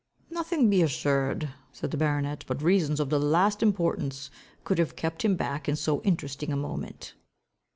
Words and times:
"Nothing, 0.31 0.67
be 0.67 0.81
assured," 0.81 1.49
said 1.71 1.91
the 1.91 1.97
baronet, 1.97 2.43
"but 2.47 2.63
reasons 2.63 2.99
of 2.99 3.11
the 3.11 3.19
last 3.19 3.61
importance, 3.61 4.31
could 4.63 4.79
have 4.79 4.95
kept 4.95 5.23
him 5.23 5.35
back 5.35 5.69
in 5.69 5.75
so 5.75 6.01
interesting 6.01 6.51
a 6.51 6.57
moment." 6.57 7.13